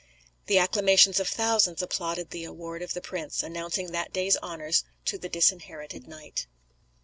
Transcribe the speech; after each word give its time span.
The 0.47 0.57
acclamations 0.57 1.19
of 1.19 1.27
thousands 1.27 1.83
applauded 1.83 2.31
the 2.31 2.43
award 2.43 2.81
of 2.81 2.95
the 2.95 3.01
prince, 3.01 3.43
announcing 3.43 3.91
that 3.91 4.11
day's 4.11 4.35
honours 4.37 4.83
to 5.05 5.19
the 5.19 5.29
Disinherited 5.29 6.07
Knight. 6.07 6.47